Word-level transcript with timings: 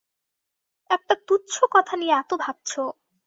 একটা 0.89 1.15
তুচ্ছ 1.27 1.55
কথা 1.73 1.93
নিয়ে 1.95 2.13
এত 2.17 2.31
ভাবছ? 2.39 2.71